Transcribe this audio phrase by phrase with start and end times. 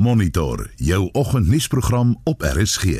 [0.00, 2.84] Monitor jou oggendnuusprogram op RSG.
[2.84, 2.94] In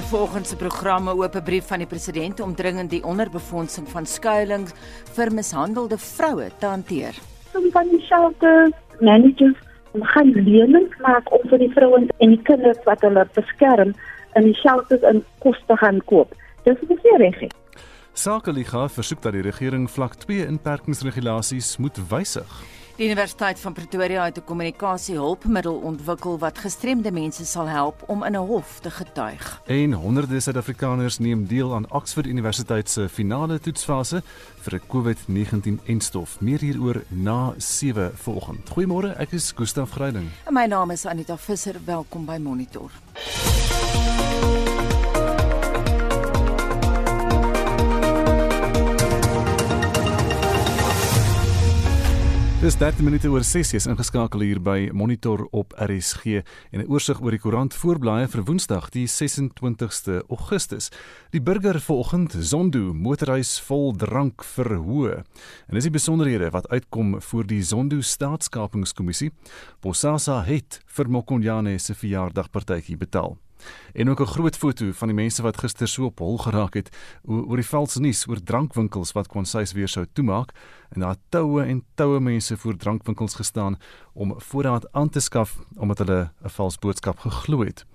[0.00, 4.72] volgens se programme oop 'n brief van die president om dringend die onderbefondsing van skuilings
[5.12, 7.14] vir mishandelde vroue te hanteer.
[7.52, 9.56] Som van die shelters managers
[10.00, 13.94] gaan lenings maak om vir die vrouens en die kinders wat hulle beskerm
[14.34, 16.34] in die shelters in kos te gaan koop.
[16.64, 17.50] Dis nie reg nie.
[18.12, 22.62] Sakeliga versoek dat die regering vlak 2 inperkingsregulasies moet wysig.
[22.96, 28.32] Die Universiteit van Pretoria het 'n kommunikasiehulpmiddel ontwikkel wat gestremde mense sal help om in
[28.32, 29.62] 'n hof te getuig.
[29.66, 34.22] En honderde Suid-Afrikaners neem deel aan Oxford Universiteit se finale toetsfase
[34.60, 36.40] vir 'n COVID-19 enstof.
[36.40, 38.62] Meer hieroor na 7 volgende.
[38.70, 40.28] Goeiemôre, ek is Gustaf Greiding.
[40.44, 41.74] En my naam is Anita Visser.
[41.84, 42.90] Welkom by Monitor.
[52.62, 57.18] Dis 13 minute oor 6 is ingeskakel hier by Monitor op RSG en 'n oorsig
[57.18, 60.90] oor die koerant voorblaaie vir Woensdag die 26ste Augustus.
[61.32, 65.24] Die burger vanoggend Zondo motorhuis vol drank verhoë.
[65.66, 69.32] En dis die besonderhede wat uitkom voor die Zondo staatskapingskommissie.
[69.80, 73.38] Bosasa het vir Mokonyane se verjaardagpartytjie betaal.
[73.92, 76.88] En ook 'n groot foto van die mense wat gister so op hol geraak het
[77.22, 80.52] oor die valse nuus oor drankwinkels wat konsuis weer sou toemaak
[80.90, 83.78] en daar toue en toue mense voor drankwinkels gestaan
[84.12, 87.86] om voorraad aan te skaf omdat hulle 'n vals boodskap geglo het.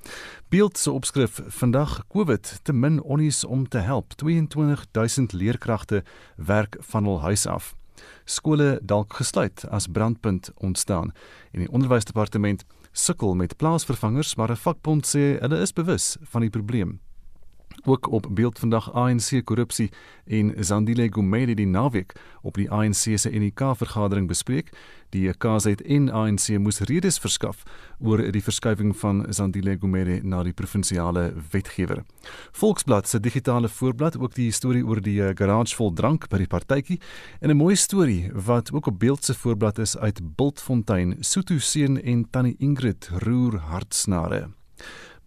[0.49, 6.03] Beeld se opskrif vandag COVID te min onnies om te help 22000 leerkragte
[6.35, 7.75] werk van hul huis af.
[8.25, 11.11] Skole dalk gesluit as brandpunt ontstaan
[11.51, 12.65] en die onderwysdepartement
[12.97, 16.99] sukkel met plaasvervangers, maar 'n vakbond sê hulle is bewus van die probleem.
[17.87, 19.91] Ook op beeld vandag ANC korrupsie
[20.25, 24.73] en Zandile Gumede die naweek op die ANC se NK vergadering bespreek.
[25.15, 27.63] Die KZN ANC moes redes verskaf
[28.03, 32.03] oor die verskuiving van Zandile Gumede na die provinsiale wetgewer.
[32.51, 36.99] Volksblad se digitale voorblad ook die storie oor die garage vol drank by die partytjie
[37.39, 42.03] en 'n mooi storie wat ook op beeld se voorblad is uit Bultfontein, Soto seun
[42.03, 44.49] en tannie Ingrid roer hartsnare.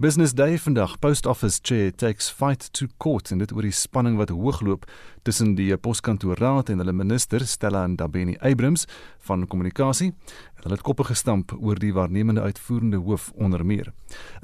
[0.01, 4.15] Business Day vandag Post Office Chair takes fight to court en dit oor die spanning
[4.17, 4.87] wat hoogloop
[5.29, 8.87] tussen die poskantoorraad en hulle minister Stella Ndabeni Abrams
[9.29, 10.15] van kommunikasie.
[10.61, 13.93] Hulle het koppe gestamp oor die waarnemende uitvoerende hoof onder meer.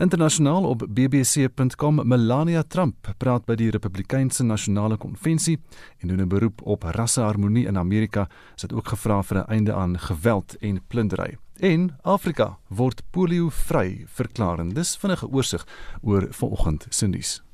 [0.00, 5.59] Internasionaal op bbc.com Melania Trump praat by die Republikeinse Nasionale Konvensie
[6.00, 8.28] en doen 'n beroep op rasseharmonie in Amerika.
[8.56, 11.38] Sy het ook gevra vir 'n einde aan geweld en plundering.
[11.56, 14.69] En Afrika word polio-vry verklaar.
[14.69, 15.66] Dis vinnige oorsig
[16.03, 17.46] oor vanoggend se nuus.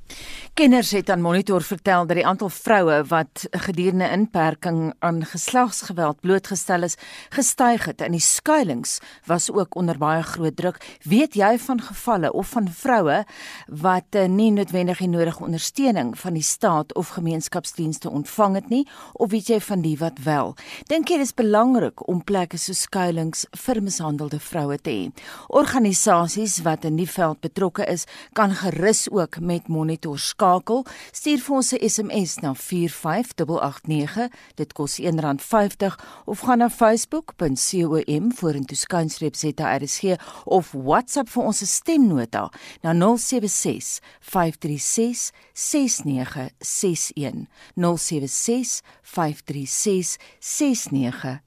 [0.55, 6.83] Kenners het aan Monitor vertel dat die aantal vroue wat gedurende inperking aan geslagsgeweld blootgestel
[6.85, 6.99] is,
[7.33, 10.77] gestyg het en die skuilings was ook onder baie groot druk.
[11.09, 13.23] Weet jy van gevalle of van vroue
[13.67, 18.83] wat eh, nie noodwendig die nodige ondersteuning van die staat of gemeenskapsdienste ontvang het nie,
[19.13, 20.53] of weet jy van die wat wel?
[20.93, 25.09] Dink jy dis belangrik om plekke so skuilings vir mishandelde vroue te hê?
[25.49, 28.05] Organisasies wat in die veld betrokke is,
[28.37, 34.29] kan gerus ook met Monitor monitor skakel, stuur vir ons 'n SMS na 45889.
[34.57, 35.97] Dit kos R1.50
[36.27, 42.51] of gaan na facebook.com vorentoe skynstreep ZRSG of WhatsApp vir ons stemnota
[42.83, 47.47] na 076 536 6961
[47.77, 51.41] 076 536 6961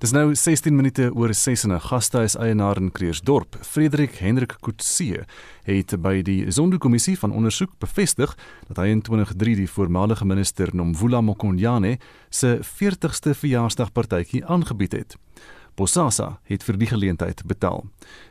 [0.00, 5.26] Dis nou 16 minute oor 6 en 'n gastehuis eienaar in Kreersdorp, Frederik Hendrik Kutse,
[5.64, 8.36] het by die Zondo-kommissie van ondersoek bevestig
[8.68, 11.98] dat hy in 2003 die voormalige minister Nomvula Mokonyane
[12.30, 15.16] se 40ste verjaarsdagpartytjie aangebied het.
[15.74, 17.84] Bosasa het vir die geleentheid betaal.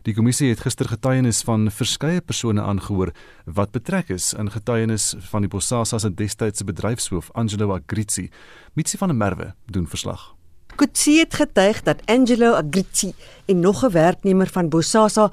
[0.04, 3.14] Die kommissie het gister getuienis van verskeie persone aangehoor
[3.46, 8.30] wat betrek is in getuienis van die Bosasa se destydse bedryfshoof Angelo Agrizi.
[8.74, 10.39] Mitsi van der Merwe doen verslag.
[10.80, 13.12] Kutsi het getuig dat Angelo Agrizi
[13.46, 15.32] en nog 'n werknemer van Bosasa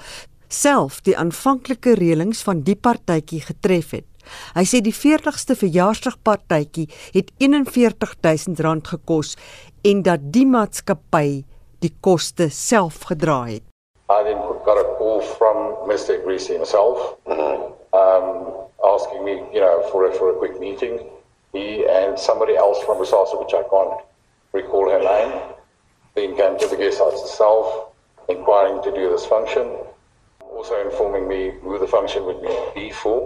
[0.49, 4.05] self die aanvanklike reëlings van die partytjie getref het.
[4.55, 9.37] Hy sê die 40ste verjaarsdagpartytjie het R41000 gekos
[9.83, 11.45] en dat die maatskappy
[11.79, 13.63] die koste self gedra het.
[14.11, 15.57] I then got a call from
[15.87, 16.23] Mr.
[16.25, 16.99] Greasy himself,
[18.03, 18.27] um,
[18.83, 20.99] asking me, you know, for a, for a quick meeting.
[21.53, 24.03] He and somebody else from Bosasa, which I can't
[24.61, 25.33] recall her name,
[26.15, 27.67] then came to the guest house itself,
[28.29, 29.67] inquiring to do this function,
[30.41, 32.41] also informing me who the function would
[32.75, 33.19] be for.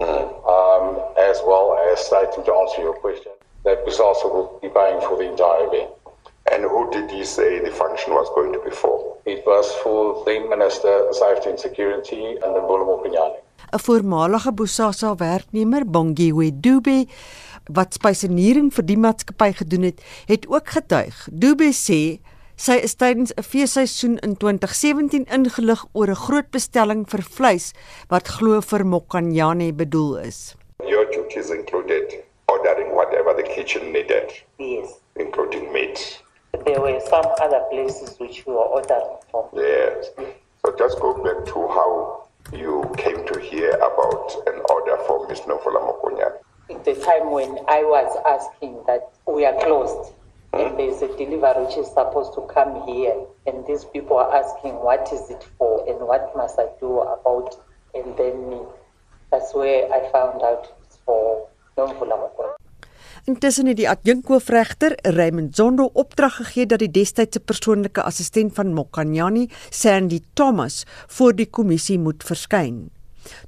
[0.00, 0.86] Um,
[1.30, 3.32] as well as stating to answer your question
[3.64, 5.90] that Busasa will be paying for the entire event.
[6.50, 9.18] And who did he say the function was going to be for?
[9.26, 13.40] It was for the Minister of Safety and Security and the Bulamo Pinyani.
[13.72, 17.06] 'n Voormalige Bosasa werknemer, Bongiwe Dube,
[17.74, 21.28] wat spysenering vir die maatskappy gedoen het, het ook getuig.
[21.32, 22.20] Dube sê
[22.56, 27.72] sy is tydens 'n feesseisoen in 2017 ingelig oor 'n groot bestelling vir vleis
[28.08, 30.54] wat glo vir Mokanyane bedoel is.
[30.86, 34.42] Your duties included ordering whatever the kitchen needed.
[34.58, 34.88] Yes.
[35.16, 36.22] Including meat.
[36.64, 39.44] There were some other places which we were ordering from.
[39.54, 40.10] Yes.
[40.62, 41.90] So just go back to how
[42.52, 45.40] you came to hear about an order for Ms.
[45.46, 46.32] Nofola Mokonya.
[46.84, 50.14] The time when I was asking that we are closed
[50.52, 50.66] Hmm?
[50.66, 53.14] and there's a delivery which is supposed to come here
[53.46, 57.54] and these people are asking what is it for and what must I do about
[57.54, 57.58] it
[57.94, 58.66] and then
[59.30, 61.46] that's where I found out it's for
[61.78, 62.58] Nomvula Mokonya.
[63.28, 69.46] Intussen het die adjunkhoofregter Raymond Zondo opdrag gegee dat die destydse persoonlike assistent van Mokanyani,
[69.70, 72.88] Sandy Thomas, voor die kommissie moet verskyn.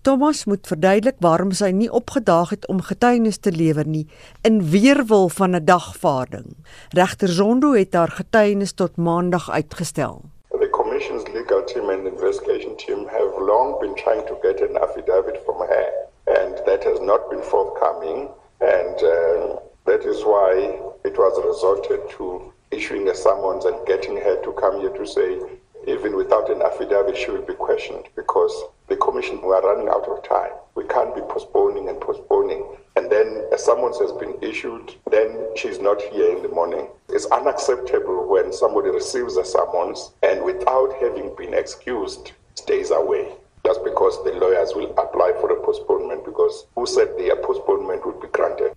[0.02, 4.06] Thomas moet verduidelik waarom sy nie opgedaag het om getuienis te lewer nie
[4.42, 6.56] in weerwil van 'n dagvaarding.
[6.90, 10.20] Regter Zondo het haar getuienis tot maandag uitgestel.
[10.50, 15.38] The Commission's legal team and investigation team have long been trying to get an affidavit
[15.44, 15.86] from her,
[16.24, 18.28] and that has not been forthcoming.
[18.60, 24.36] And uh, that is why it was resorted to issuing a summons and getting her
[24.42, 25.38] to come here to say,
[25.86, 28.52] even without an affidavit, she will be questioned because
[28.88, 30.52] the Commission we are running out of time.
[30.74, 32.64] We can't be postponing and postponing.
[32.96, 36.88] And then a summons has been issued, then she's not here in the morning.
[37.08, 43.32] It's unacceptable when somebody receives a summons and without having been excused, stays away.
[43.64, 48.20] Just because the lawyers will apply for a postponement because who said the postponement would
[48.20, 48.71] be granted?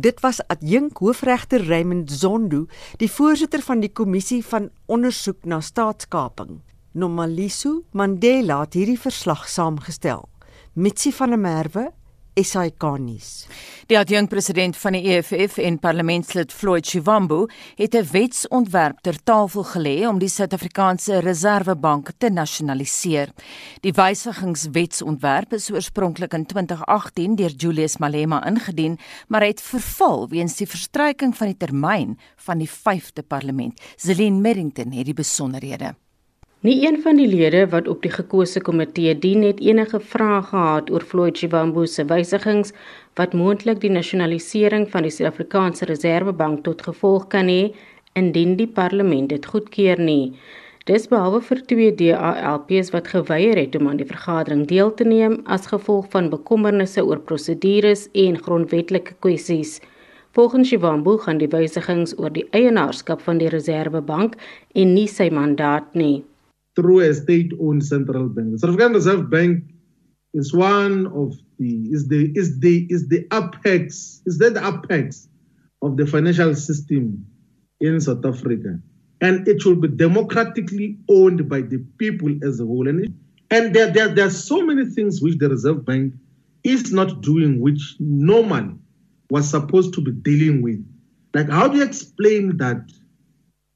[0.00, 2.64] Dit was adjunk hoofregter Raymond Zondo,
[2.96, 6.60] die voorsitter van die kommissie van ondersoek na staatskaping.
[6.96, 10.24] Nomaliso Mandela het hierdie verslag saamgestel.
[10.72, 11.90] Mitsi van der Merwe,
[12.34, 13.46] SAK-nuus.
[13.90, 20.06] Die adjunkpresident van die EFF en parlementslid Floyd Shivambu het 'n wetsontwerp ter tafel gelê
[20.08, 23.28] om die Suid-Afrikaanse Reserwebank te nasionaliseer.
[23.80, 28.98] Die wysigingswetsontwerp is oorspronklik in 2018 deur Julius Malema ingedien,
[29.28, 33.80] maar het verval weens die verstryking van die termyn van die 5de parlement.
[33.96, 35.94] Zelin Merrington het die besonderhede.
[36.62, 40.90] Nie een van die lede wat op die gekose komitee dien het enige vrae gehad
[40.92, 42.74] oor Floyd Shivambu se wysigings
[43.16, 47.72] wat moontlik die nasionalisering van die Suid-Afrikaanse Reserwebank tot gevolg kan hê
[48.12, 50.36] indien die parlement dit goedkeur nie.
[50.84, 55.40] Dis behalwe vir twee DALP's wat geweier het om aan die vergadering deel te neem
[55.46, 59.78] as gevolg van bekommernisse oor prosedures en grondwetlike kwessies.
[60.36, 64.36] Volgens Shivambu gaan die wysigings oor die eienaarskap van die Reserwebank
[64.74, 66.18] en nie sy mandaat nie.
[66.76, 68.52] Through a state-owned central bank.
[68.52, 69.64] The South African Reserve Bank
[70.34, 75.28] is one of the is the is the is the apex is that the apex
[75.82, 77.26] of the financial system
[77.80, 78.78] in South Africa,
[79.20, 82.86] and it will be democratically owned by the people as a whole.
[82.88, 83.14] And
[83.50, 86.14] and there, there there are so many things which the Reserve Bank
[86.62, 88.76] is not doing, which normally
[89.30, 90.84] was supposed to be dealing with.
[91.34, 92.90] Like, how do you explain that?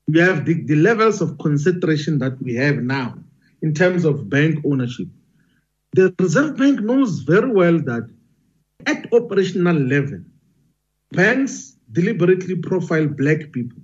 [0.08, 3.14] We have the, the levels of concentration that we have now
[3.62, 5.08] in terms of bank ownership.
[5.94, 8.08] The Reserve Bank knows very well that
[8.86, 10.20] at operational level,
[11.12, 13.78] banks deliberately profile black people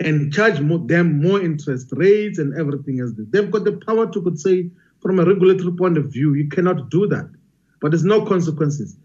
[0.00, 3.12] and charge more, them more interest rates and everything else.
[3.16, 4.70] They've got the power to could say,
[5.00, 7.30] from a regulatory point of view, you cannot do that.
[7.80, 8.96] But there's no consequences.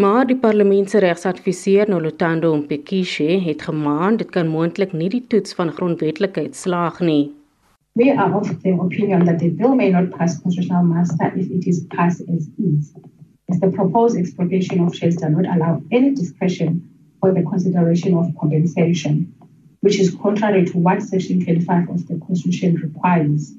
[0.00, 5.52] Maar die parlement se regsadviseur Nolotando Mpekishe het gemaan dit kan moontlik nie die toets
[5.54, 7.34] van grondwetlikheid slaag nie.
[7.92, 11.66] We are of the opinion that the bill may not pass constitutional muster if it
[11.66, 12.94] is passed as is,
[13.52, 16.80] as the proposed expropriation of shares does not allow any discretion
[17.20, 19.28] for the consideration of compensation,
[19.80, 23.52] which is contrary to what Section 25 of the Constitution requires.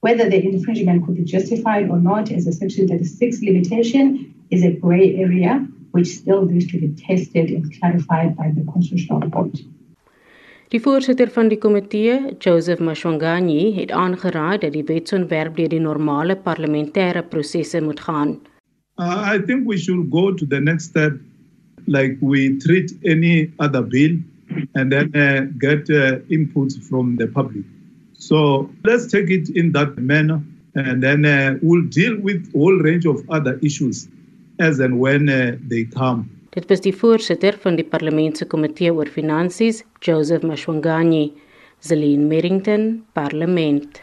[0.00, 4.72] Whether the infringement could be justified or not as a Section 36 limitation is a
[4.72, 9.62] grey area which still needs to be tested and clarified by the Constitutional Court.
[10.72, 16.36] Die voorsitter van die komitee, Joseph Mashwanganyi, het aangeraai dat die wetsontwerp deur die normale
[16.36, 18.38] parlementêre prosesse moet gaan.
[18.98, 21.12] Uh, I think we should go to the next step
[21.86, 24.16] like we treat any other bill
[24.74, 27.64] and then uh, get uh, inputs from the public.
[28.14, 30.40] So let's take it in that manner
[30.74, 34.08] and then uh, we'll deal with a whole range of other issues
[34.58, 36.28] as and when uh, they come.
[36.52, 41.32] Dit was die voorsitter van die Parlement se Komitee oor Finansies, Joseph Mashwangani.
[41.82, 44.00] Zelin Merrington, Parlement.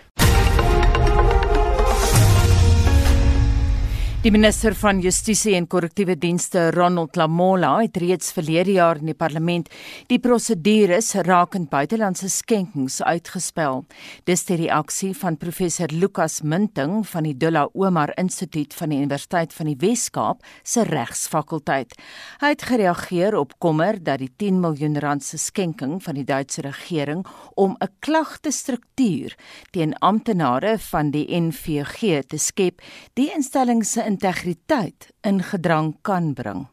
[4.20, 9.16] Die minister van Justisie en Korrektiewe Dienste, Ronald Lamola, het reeds verlede jaar in die
[9.16, 9.70] parlement
[10.10, 13.86] die prosedures rakend buitelandse skenkings uitgespel.
[14.28, 19.56] Dis die reaksie van professor Lukas Minting van die Dulla Omar Instituut van die Universiteit
[19.56, 21.96] van die Wes-Kaap se regsfakulteit.
[22.44, 26.68] Hy het gereageer op kommer dat die 10 miljoen rand se skenking van die Duitse
[26.68, 27.24] regering
[27.56, 29.38] om 'n klagtestruktuur
[29.72, 32.82] teen amptenare van die NVG te skep,
[33.16, 36.66] die instelling se integriteit in gedrang kan bring?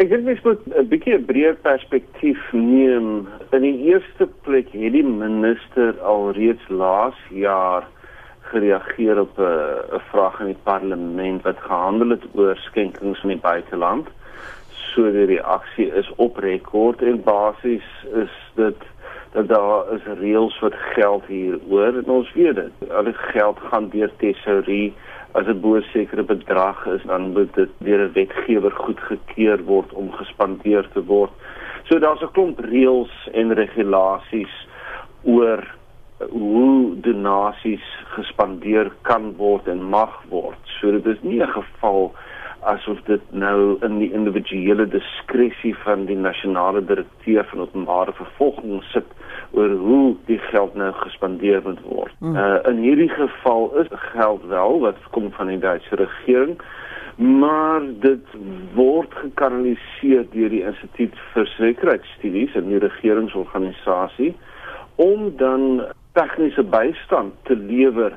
[0.00, 3.28] Ek dink mens moet 'n bietjie 'n breër perspektief neem.
[3.52, 7.84] In die eerste plek het die minister alreeds laas jaar
[8.50, 13.44] gereageer op 'n 'n vraag in die parlement wat gehandel het oor skenkings in die
[13.50, 14.08] buiteland.
[14.94, 17.88] So die reaksie is op rekord en basies
[18.24, 18.80] is dit
[19.32, 22.90] dat daar is reëls wat geld hieroor en ons weet dit.
[22.90, 24.94] Al die geld gaan deur tesourie
[25.32, 29.92] as dit bo 'n sekere bedrag is dan moet dit deur 'n wetgewer goedgekeur word
[29.92, 31.30] om gespandeer te word.
[31.88, 34.54] So daar's 'n klomp reëls en regulasies
[35.22, 35.62] oor
[36.28, 40.60] hoe donasies gespandeer kan word en mag word.
[40.80, 42.12] So dit is nie 'n geval
[42.60, 49.06] asof dit nou in die individuele diskresie van die nasionale direkteur van openbare vervolging sit
[49.50, 52.14] oor hoe die geld nou gespandeer moet word.
[52.18, 52.36] Mm.
[52.36, 56.60] Uh in hierdie geval is geld wel wat kom van die Duitse regering,
[57.16, 58.26] maar dit
[58.74, 64.34] word gekanaliseer deur die Instituut vir Sekuriteitsstudies en die regeringsorganisasie
[65.00, 68.16] om dan tegniese bystand te lewer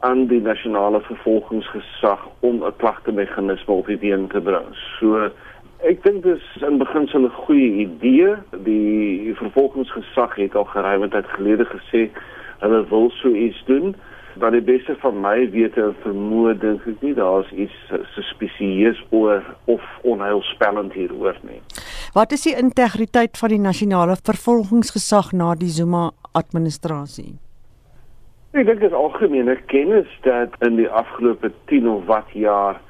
[0.00, 4.66] aan die nasionale vervolgingsgesag om 'n klagtemeganisme op die been te bring.
[4.98, 5.30] So
[5.86, 8.34] ek dink dis in beginsel 'n goeie idee.
[8.64, 12.10] Die vervolgingsgesag het al geruime tyd gelede gesê
[12.58, 13.94] hulle wil so iets doen.
[14.38, 17.74] Maar die beste van my wete en vermoë dink ek nie daar's iets
[18.14, 21.60] suspisieus oor of onheilspellend hieroor nie.
[22.14, 27.38] Wat is die integriteit van die nasionale vervolgingsgesag na die Zuma administrasie?
[28.52, 32.80] Ek dink dit is algemene kennis dat in die afgelope 10 of wat jaar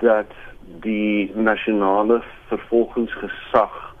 [0.00, 0.30] dat
[0.84, 3.94] die nasionale vervolgingsgesag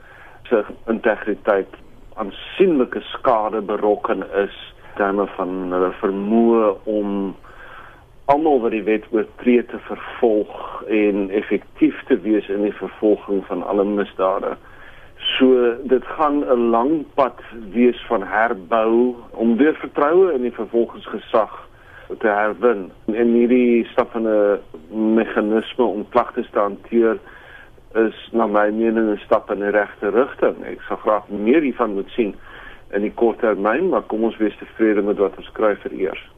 [0.48, 1.68] se integriteit
[2.14, 4.54] aansienlike skade berokken is
[4.96, 7.34] terme van hulle vermoë om
[8.32, 13.64] almal wat die wet oortree te vervolg en effektief te wees in die vervolging van
[13.66, 14.54] alle misdade.
[15.36, 17.40] So dit gaan 'n lang pad
[17.72, 21.68] wees van herbou om weer vertroue in die vervolgingsgesag
[22.18, 22.90] te herwin.
[23.06, 27.18] En hierdie stap van 'n meganisme om klagtes te hanteer
[27.94, 30.64] is na my mening 'n stap in die regte rigting.
[30.66, 32.34] Ek sou graag meer hiervan moet sien
[32.92, 36.30] in die kort termyn, maar kom ons wees tevrede met wat ons kry vir eers.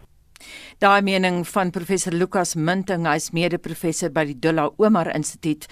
[0.77, 5.63] Daai mening van professor Lukas Minting, hy's mede-professor by die Dulla Omar Instituut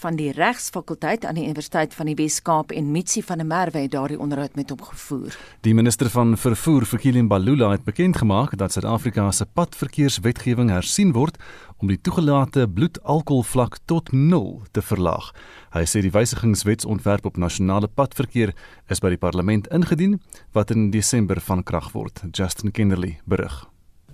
[0.00, 3.92] van die Regsfakulteit aan die Universiteit van die Wes-Kaap en Mitsi van der Merwe het
[3.92, 5.36] daardie onderhoud met hom gevoer.
[5.68, 11.36] Die minister van vervoer, Fikile Mbalula, het bekend gemaak dat Suid-Afrika se padverkeerswetgewing hersien word
[11.76, 15.28] om die toegelate bloedalkoholvlak tot 0 te verlaag.
[15.76, 18.56] Hy sê die wysigingswetsontwerp op nasionale padverkeer
[18.88, 20.22] is by die parlement ingedien
[20.56, 22.24] wat in Desember van krag word.
[22.32, 23.66] Justin Kennerly berig.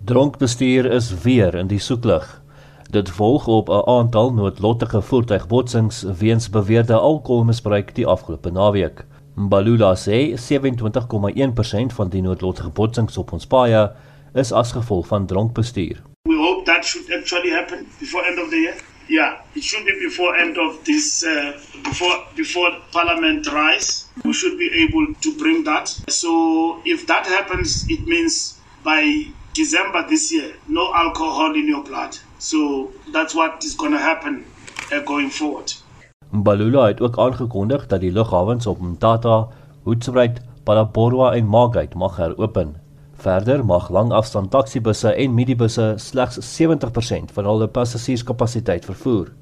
[0.04, 2.24] Dronkbestuur is weer in die soeklig.
[2.90, 9.04] Dit volg op 'n aantal noodlottige voertuigbotsings weens beweerde alkoholmisbruik die afgelope naweek.
[9.34, 13.92] Mbalula sê 27,1% van die noodlottige botsings op ons paaie
[14.34, 16.02] is as gevolg van dronkbestuur.
[16.22, 18.76] We hope that should actually happen before end of the year.
[19.06, 21.52] Yeah, it should be before end of this uh,
[21.82, 24.04] before before parliament rise.
[24.22, 26.02] We should be able to bring that.
[26.06, 26.30] So
[26.84, 32.16] if that happens it means by December this year, no alcohol in your blood.
[32.38, 34.44] So that's what is going to happen
[34.92, 35.82] uh, going forward.
[36.30, 39.48] Mbalula het ook aangekondig dat die lughawens op Mtata,
[39.82, 42.76] Hoedspruit, Palaborwa en Magate mag heropen.
[43.14, 49.32] Verder mag langafstand taksibusse en minibusse slegs 70% van hulle passasierskapasiteit vervoer.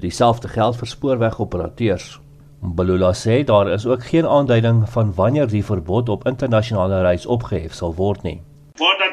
[0.00, 2.20] Dieselfde geld vir spoorwegoperateurs.
[2.64, 7.74] Mbalula sê daar is ook geen aanduiding van wanneer die verbod op internasionale reis opgehef
[7.74, 8.40] sal word nie.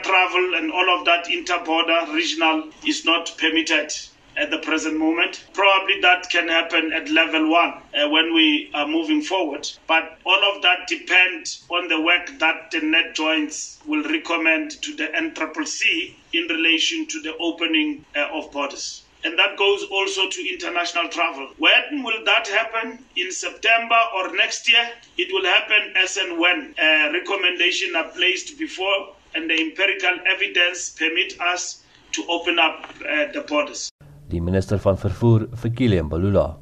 [0.03, 3.91] Travel and all of that inter-border regional is not permitted
[4.35, 5.43] at the present moment.
[5.53, 9.69] Probably that can happen at level one uh, when we are moving forward.
[9.87, 14.95] But all of that depends on the work that the net joints will recommend to
[14.95, 19.03] the NCCC in relation to the opening uh, of borders.
[19.25, 21.47] and that goes also to international travel.
[21.57, 22.99] When will that happen?
[23.15, 24.85] In September or next year?
[25.17, 30.95] It will happen as and when a recommendation are placed before and the empirical evidence
[30.97, 33.89] permit us to open up uh, the borders.
[34.29, 36.57] Die minister van vervoer, Fikile Mbalula.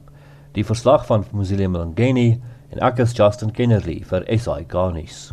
[0.52, 5.30] Die verslag van Museum Langeni en ek is Justin Kennerly vir SI Garnis.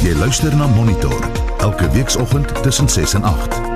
[0.00, 1.20] Jy luister na Monitor
[1.60, 3.69] elke weekoggend tussen 6 en 8.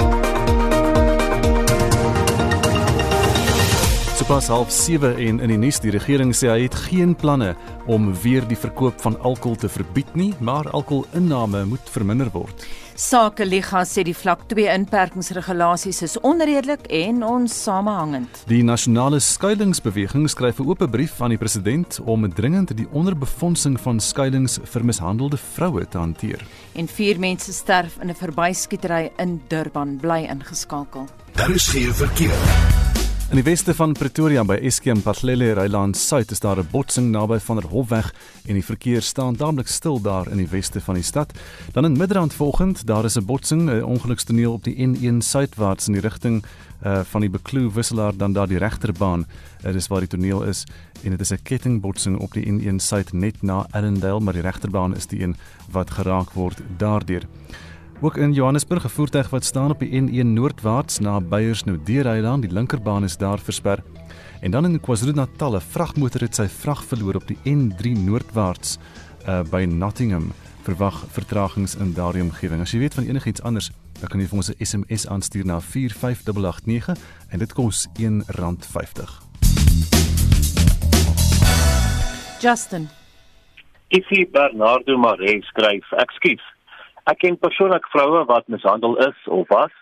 [4.24, 7.50] Sopas half 7 en in die nuus die regering sê hy het geen planne
[7.92, 12.64] om weer die verkoop van alkohol te verbied nie, maar alkoholinname moet verminder word.
[12.96, 18.46] Sake Liga sê die vlak 2 inperkingsregulasies is onredelik en onsamehangend.
[18.48, 24.00] Die nasionale skuilingsbeweging skryf 'n oop brief aan die president om dringend die onderbefondsing van
[24.00, 26.40] skuilings vir mishandelde vroue te hanteer.
[26.72, 31.08] En 4 mense sterf in 'n verbyskietery in Durban bly ingeskakel.
[31.34, 32.83] Daar is geen verkeer.
[33.30, 37.38] In die weste van Pretoria by Eskom Patlele Ryland Suid is daar 'n botsing naby
[37.38, 38.12] van der Hofweg
[38.46, 41.32] en die verkeer staan dadelik stil daar in die weste van die stad.
[41.72, 45.92] Dan in Midrand volgend, daar is 'n botsing, 'n ongelukstoneel op die N1 suidwaarts in
[45.92, 46.44] die rigting
[46.84, 49.26] uh van die Bekloo wisselaar dan daar die regterbaan.
[49.62, 50.64] Dit uh, is waar die toneel is
[51.02, 54.96] en dit is 'n kettingbotsing op die N1 suid net na Allendale, maar die regterbaan
[54.96, 55.36] is die een
[55.70, 57.22] wat geraak word daardeur.
[58.00, 62.52] Ook in Johannesburg 'n voertuig wat staan op die N1 noordwaarts na Beyersnou Deereiland, die
[62.52, 63.82] linkerbaan is daar versper.
[64.40, 68.78] En dan in KwaZulu-Natal, 'n vragmotor het sy vrag verloor op die N3 noordwaarts
[69.28, 70.32] uh, by Nottingham.
[70.62, 72.60] Verwag vertragings in daardie omgewing.
[72.60, 73.70] As jy weet van enigiets anders,
[74.00, 76.98] dan kan jy vir ons 'n SMS aanstuur na 45889
[77.28, 79.22] en dit kos R1.50.
[82.40, 82.88] Justin.
[83.88, 86.53] Isie Bernardo Maree skryf: "Ekskuus,
[87.04, 89.72] Ek ken persoonlik vroue wat mishandel is of was.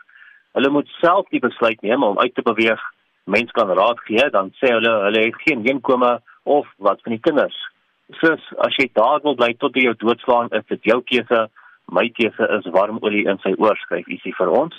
[0.58, 2.80] Hulle moet self die besluit neem om uit te beweeg.
[3.30, 7.22] Mens kan raad gee, dan sê hulle hulle het geen inkomste of wat van die
[7.22, 7.60] kinders.
[8.18, 11.46] Sis, as jy daar wil bly tot jy jou doodslaan, is dit jou keuse.
[11.94, 14.74] My keuse is warm olie in sy oor skryf isie vir ons.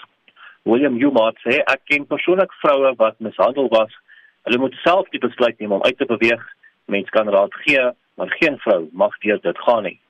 [0.68, 3.96] William Humart sê ek ken persoonlik vroue wat mishandel was.
[4.44, 6.44] Hulle moet self die besluit neem om uit te beweeg.
[6.92, 10.03] Mens kan raad gee, maar geen vrou mag deur dit gaan nie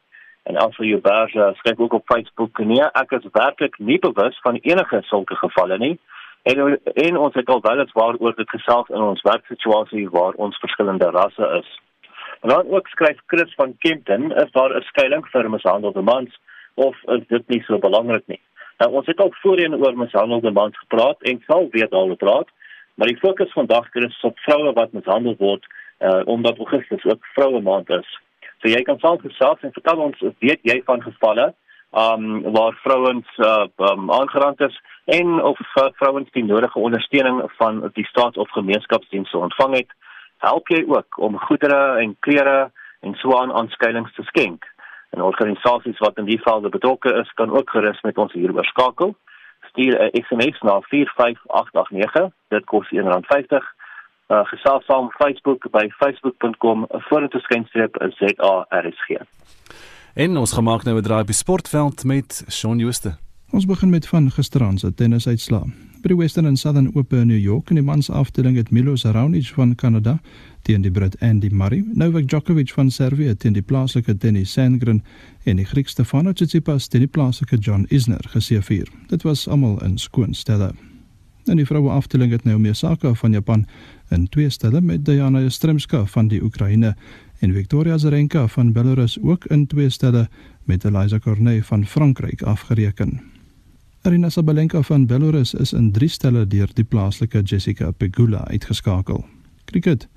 [0.44, 5.02] en Alfred Uberge skryf ook op Facebook nee ek is werklik nie bewus van enige
[5.02, 6.00] sulke gevalle nie.
[6.44, 10.60] En en ons het al wel eens waaroor dit gesels in ons werksituasie waar ons
[10.60, 11.70] verskillende rasse is.
[12.42, 16.40] En dan ook skryf Chris van Kempton is daar 'n skuilings vir mishandelde mans
[16.74, 18.42] of is dit nie so belangrik nie?
[18.78, 22.50] Nou ons het al voorheen oor mishandelde mans gepraat en sal weer daaroor praat
[22.96, 25.66] maar die fokus vandag is op vroue wat mishandel word
[26.00, 28.20] uh, omdat Augustus ook vroue maand is
[28.64, 31.50] So jy kan self gesels en vertel ons weet jy van gevalle
[32.00, 37.82] um waar vrouens uh, um aangerand is en of uh, vrouens die nodige ondersteuning van
[37.98, 39.92] die staat of gemeenskapsdienste ontvang het.
[40.48, 42.72] Help jy ook om goedere en klere
[43.04, 44.64] en so aan aanskuilings te skenk.
[45.12, 49.16] En organisasies wat in die geval betrokke is, kan ook gerus met ons hieroor skakel.
[49.70, 52.32] Stuur 'n SMS na 45889.
[52.48, 53.83] Dit kos R1.50
[54.28, 59.20] uh, gesels saam Facebook by facebook.com vorentoe skynstreep ZARSG.
[60.14, 63.18] En ons gemaak nou 'n draai by sportveld met Shaun Jooste.
[63.54, 65.64] Ons begin met van gisteraand se tennisuitslae.
[66.02, 69.04] By die Western and Southern Open in New York in die mans afdeling het Milos
[69.04, 70.20] Raonic van Kanada
[70.62, 75.04] teen die Brit Andy Murray, Novak Djokovic van Servië teen die plaaslike Denis Sandgren
[75.44, 78.90] en die Griek Stefanos Tsitsipas teen die plaaslike John Isner geseëvier.
[79.08, 80.34] Dit was almal in skoon
[81.46, 83.66] In die vroue afdeling het Naomi Osaka van Japan
[84.10, 86.96] in twee stelle met Diana Jastremska van die Oekraïne
[87.40, 90.30] en Victoria Azarenka van Belarus ook in twee stelle
[90.64, 93.22] met Eliza Cornet van Frankryk afgereken.
[94.02, 99.26] Arina Sabalenka van Belarus is in drie stelle deur die plaaslike Jessica Pegula uitgeskakel.
[99.66, 100.08] Kriket.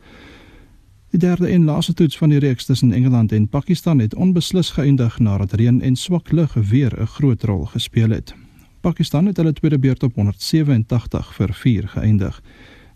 [1.11, 5.19] Die derde en laaste toets van die reeks tussen Engeland en Pakistan het onbeslis geëindig
[5.19, 8.46] nadat reën en swak lug weer 'n groot rol gespeel het.
[8.87, 12.43] Pakistan het hulle tweede beurt op 187 vir 4 geëindig.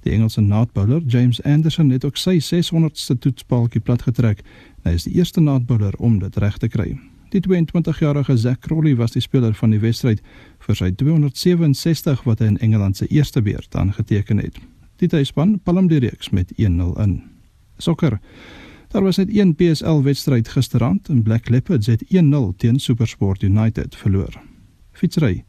[0.06, 4.44] Die Engelse naadbouler James Anderson het ook sy 600ste toetspaaltjie platgetrek.
[4.86, 6.94] Hy is die eerste naadbouler om dit reg te kry.
[7.34, 10.22] Die 22-jarige Zack Crowley was die speler van die wedstryd
[10.62, 14.62] vir sy 267 wat hy in Engeland se eerste beurt aangeteken het.
[15.02, 17.18] Die tuisspan palm die reeks met 1-0 in.
[17.82, 18.20] Sokker.
[18.94, 23.96] Daar was net een PSL wedstryd gisterand en Black Leopards het 1-0 teen SuperSport United
[23.96, 24.38] verloor.
[24.92, 25.40] Fietsry.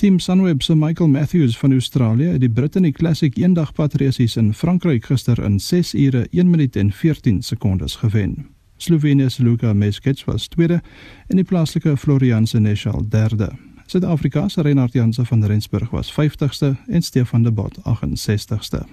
[0.00, 4.54] Team Sunweb se Michael Matthews van Australië het die Britte in die Classic eendagpadresies in
[4.54, 8.46] Frankryk gister in 6 ure 1 minuut en 14 sekondes gewen.
[8.76, 10.80] Slovenië se Luka Meskets was tweede
[11.26, 13.50] en die plaaslike Florian Senechal derde.
[13.86, 18.86] Suid-Afrika se Reinhard Jansen van Rensburg was 50ste en Stefan de Bot 68ste.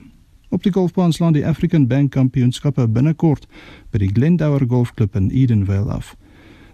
[0.49, 3.47] Op die golfbaan slaan die African Bank Kampioenskappe binnekort
[3.89, 6.17] by die Glendower Golfklub in Edenvale af.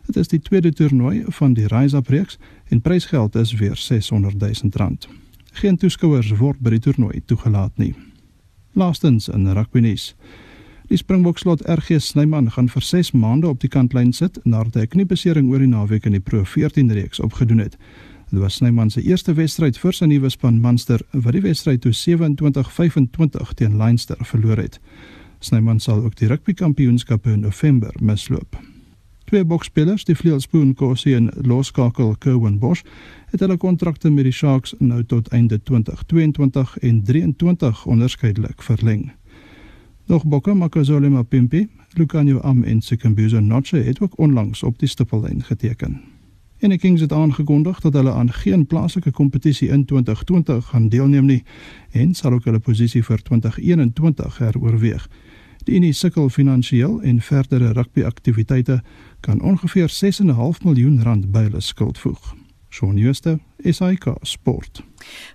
[0.05, 2.37] Dit is die tweede toernooi van die Rise Up reeks
[2.67, 5.07] en prysgeld is weer 600 000 rand.
[5.51, 7.93] Geen toeskouers word by die toernooi toegelaat nie.
[8.73, 10.15] Laastens in rugby nuus.
[10.89, 14.81] Die Springbok slot RG Snyman gaan vir 6 maande op die kantlyn sit nadat hy
[14.81, 17.77] 'n kniebesering oor die naweek in die Pro 14 reeks opgedoen het.
[18.29, 21.93] Dit was Snyman se eerste wedstryd vir sy nuwe span Munster wat die wedstryd toe
[21.93, 24.79] 27-25 teen Leinster verloor het.
[25.39, 28.72] Snyman sal ook die rugby kampioenskappe in November misloop.
[29.33, 32.83] Twee boksspelers, die vleuelspoon Kossie en loskakel Cowan Bosch,
[33.31, 39.07] het hulle kontrakte met die Sharks nou tot einde 2022 en 23 onderskeidelik verleng.
[40.05, 41.63] Nog Bokke Makazole Mapimpi,
[41.97, 46.01] Lucanio Am en Sikambuzo Notche het ook onlangs op die stippellyn geteken.
[46.59, 51.25] En die Kings het aangekondig dat hulle aan geen plaaslike kompetisie in 2020 gaan deelneem
[51.25, 51.43] nie
[51.91, 55.09] en sal ook hulle posisie vir 2021 heroorweeg.
[55.63, 58.81] Die Unie sukkel finansiëel en verdere rugbyaktiwiteite
[59.23, 62.33] kan ongeveer 6,5 miljoen rand by hulle skuld voeg.
[62.73, 64.81] Shaun Schuster, SAK Sport.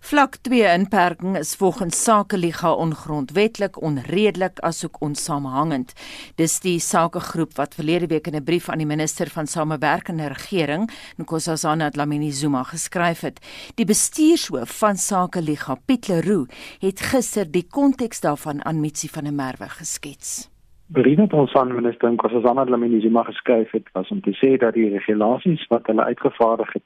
[0.01, 5.93] Vlak 2 inperking is volgens Sakeliga ongrondwetlik, onredelik asook onsamehangend.
[6.35, 10.91] Dis die sakegroep wat verlede week in 'n brief aan die minister van Samewerkende Regering,
[11.17, 13.39] Nkosazana Dlamini Zuma, geskryf het.
[13.75, 19.35] Die bestuurshoof van Sakeliga, Piet Leroux, het gister die konteks daarvan aan Mitsi van der
[19.35, 20.51] Merwe geskets.
[20.87, 24.75] Brief wat ons aan minister Nkosazana Dlamini Zuma geskryf het, was om te sê dat
[24.75, 26.83] die regulasies wat hulle uitgevaardig het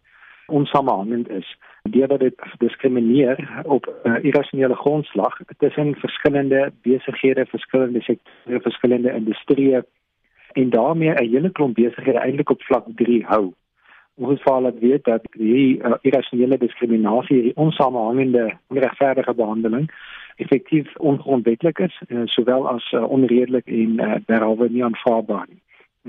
[0.53, 1.57] onsamehangend is
[1.91, 9.83] deurdat dit diskrimineer op 'n uh, irrasionele grondslag tussen verskillende besighede, verskillende sektore, verskillende industrieë
[10.53, 13.53] en daarmee 'n hele klomp besighede eintlik op vlak 3 hou.
[14.15, 19.91] Ons sal laat weet dat die uh, irrasionele diskriminasie, die onsamehangende onregverdige behandeling
[20.37, 25.61] effektief ongrondwettig is, uh, sowel as uh, onredelik en uh, derhalwe nie aanvaarbaar nie.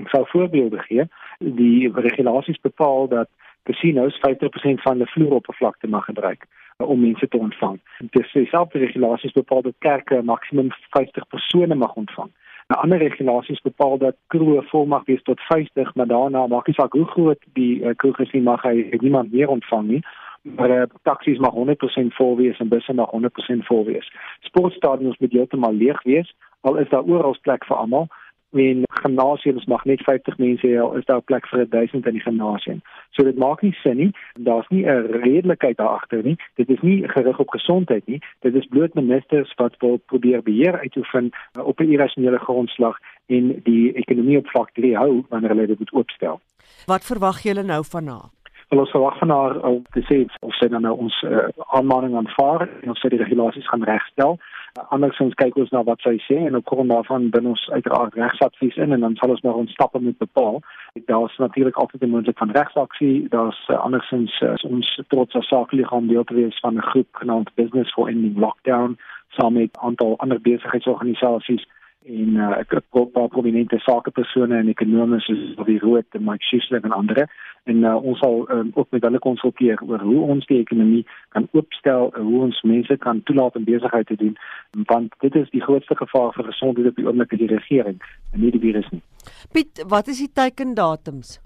[0.02, 1.04] Ek sal voorbeelde gee.
[1.38, 3.28] Die regulasies bepaal dat
[3.68, 7.80] casinos 50% van die vloeroppervlakte mag gebruik uh, om mense te ontvang.
[8.16, 12.30] Dis dieselfde regulasies bepaal dat kerke maksimum 50 persone mag ontvang.
[12.72, 16.76] Nou ander regulasies bepaal dat kroë vol mag wees tot 50, maar daarna maak nie
[16.76, 20.02] saak hoe groot die uh, kroeg is nie, mag hy niemand meer ontvang nie.
[20.56, 24.08] Maar uh, taksies mag 100% vol wees en busse mag 100% vol wees.
[24.48, 28.08] Sportstadions moet heeltemal leeg wees, al is daar oral plek vir almal
[28.54, 32.80] en gimnasiums mag net 50 mense hê, is daar plek vir 1000 in die gimnasium.
[33.16, 34.10] So dit maak nie sin nie.
[34.48, 36.36] Daar's nie 'n redelikheid daar agter nie.
[36.56, 38.20] Dit is nie gerig op gesondheid nie.
[38.40, 43.60] Dit is bloot ministers wat wil probeer beheer uitoefen uh, op 'n irrasionele grondslag en
[43.62, 46.40] die ekonomie op vlak 3 hou wanneer hulle dit moet oopstel.
[46.86, 48.28] Wat verwag julle nou van haar?
[48.68, 52.16] Wel ons verwag van haar om te sê of sy dan nou ons uh, aanmaning
[52.16, 54.38] aanvaar en of sy die regulasies gaan regstel
[54.74, 58.76] andersins kyk ons na wat sy sê en op grond daarvan bin ons uiteraard regsadvies
[58.76, 60.60] in en dan sal ons maar ons stappe moet bepaal.
[61.10, 63.28] Daar's natuurlik altyd 'n moontlikheid van regsaksie.
[63.28, 67.54] Daar's uh, andersins uh, ons trots as sakeliggaam deel te wees van 'n groep genaamd
[67.54, 71.66] Business for Ending Lockdown saam met 'n aantal ander besigheidsorganisasies
[72.04, 76.44] en uh, ek het ook baie prominente sakepersone en ekonome soos die Rood en Mike
[76.44, 77.22] Schuster en ander
[77.64, 81.48] en uh, ons sal um, ook met hulle konsulteer oor hoe ons die ekonomie kan
[81.56, 84.36] oopstel en hoe ons mense kan toelaat om besigheid te doen
[84.92, 87.98] want dit is die grootste gevaar vir gesondheid op die oomblik in die regering
[88.32, 89.02] en nie die virus nie.
[89.56, 91.38] Piet, wat is die teikendatums?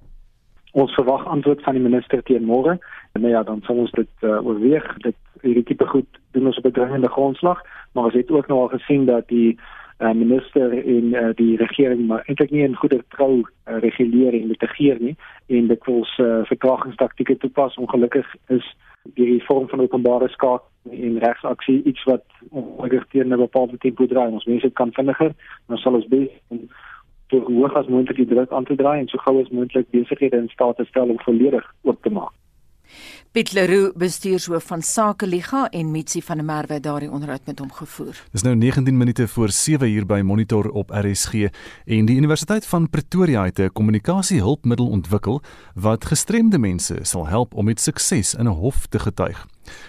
[0.74, 2.80] Ons verwag antwoord van die minister teen môre
[3.14, 4.84] en nou ja, dan sal ons dit uh, oorweeg.
[5.06, 5.16] Dit
[5.46, 7.62] hierdie tipe goed doen ons op 'n dringende grondslag,
[7.94, 9.58] maar ons het ook nou al gesien dat die
[9.98, 14.50] uh, minister en uh, die regering maar eintlik nie in goeie trou uh, reguleer en
[14.52, 15.16] mitigeer nie.
[15.46, 17.76] En dit wil se uh, vertragingstaktieke toepas.
[17.76, 18.66] Ongelukkig is
[19.14, 24.30] die reform van openbare skaak en regsaksie iets wat ongelukkig teen 'n bepaalde tempo draai.
[24.30, 25.32] Ons mense kan vinniger
[25.66, 26.68] maar sal ons be om
[27.28, 30.36] te hoog as moontlik die druk aan te draai en so gou as moontlik besighede
[30.36, 32.32] in staat te stel om volledig oop te maak
[33.32, 37.72] Piet Leroux bestuurshoof van Sake Liga en Mitsi van der Merwe daardie onderhoud met hom
[37.72, 38.24] gevoer.
[38.32, 41.32] Dis nou 19 minute voor 7 uur by Monitor op RSG
[41.84, 45.42] en die Universiteit van Pretoria het 'n kommunikasiehulpmiddel ontwikkel
[45.74, 49.46] wat gestremde mense sal help om met sukses in 'n hof te getuig.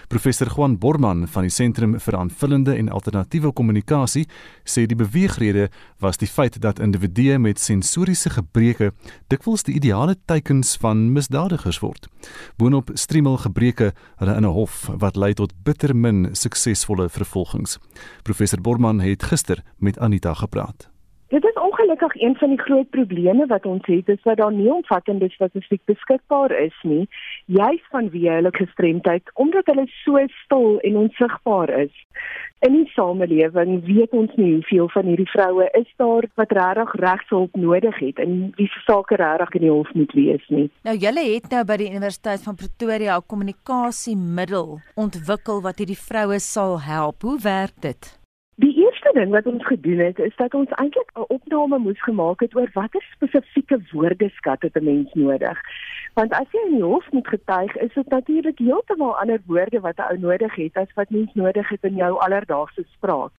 [0.08, 4.26] Professor Juan Borman van die Sentrum vir Aanvullende en Alternatiewe Kommunikasie
[4.64, 8.92] sê die beweegrede was die feit dat individue met sensoriese gebreke
[9.28, 12.08] dikwels die ideale teikens van misdadigers word.
[12.56, 17.78] Boonop stremel gebreke hulle in 'n hof wat lei tot bitter min suksesvolle vervolgings.
[18.22, 20.88] Professor Borman het gister met Anita gepraat.
[21.30, 24.72] Dit is ongelukkig een van die groot probleme wat ons het, is dat daar nie
[24.72, 27.04] omvattende statistiek beskikbaar is nie,
[27.46, 31.94] juis vanweë hulle gestremdheid omdat hulle so stil en onsigbaar is.
[32.66, 37.56] In die samelewing weet ons nie hoeveel van hierdie vroue is daar wat regtig regshulp
[37.56, 40.68] nodig het en wie se sake regtig in die hof moet wees nie.
[40.82, 46.38] Nou julle het nou by die Universiteit van Pretoria 'n kommunikasiemiddel ontwikkel wat hierdie vroue
[46.38, 47.22] sal help.
[47.22, 48.19] Hoe werk dit?
[49.10, 52.54] Eerste ding wat ons gedoen het is dat ons eintlik 'n opname moes gemaak het
[52.56, 55.58] oor watter spesifieke woordeskat het 'n mens nodig.
[56.14, 59.96] Want as jy in die hof moet getuig, is dit natuurlik heeltemal ander woorde wat
[59.96, 63.30] 'n ou nodig het as wat mens nodig het in jou alledaagse spraak.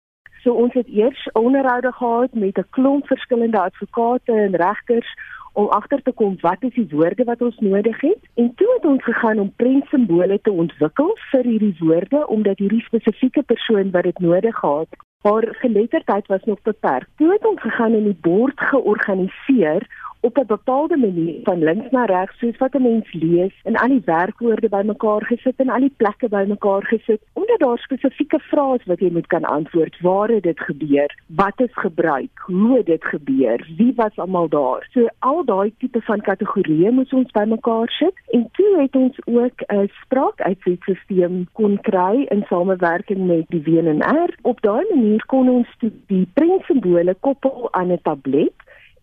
[0.42, 5.16] So ons het eers onderhoude gehad met 'n klomp verskillende advokate en regters
[5.54, 8.86] om agter te kom wat is die woorde wat ons nodig het en toe het
[8.86, 14.20] ons gegaan om prentsimbole te ontwikkel vir hierdie woorde omdat hierdie spesifieke persoon wat dit
[14.20, 14.88] nodig gehad
[15.22, 17.08] haar geletterdheid was nog beperk.
[17.16, 19.88] Toe het ons gegaan en die bord georganiseer
[20.22, 23.88] op 'n bepaalde manier van links na regs soos wat 'n mens lees en al
[23.88, 28.86] die werkwoorde bymekaar gesit en al die plekke bymekaar gesit omdat daar spesifieke vrae is
[28.86, 33.04] wat jy moet kan antwoord waar het dit gebeur wat is gebruik hoe het dit
[33.04, 34.88] gebeur wie was almal daar.
[34.92, 39.62] So al daai tipe van kategorieë moet ons bymekaar sit en toe het ons ook
[39.68, 45.68] 'n spraakuitsetstelsel kon kry in samewerking met die WNR op daai manier kon ons
[46.08, 48.54] die prentsimbole koppel aan 'n tablet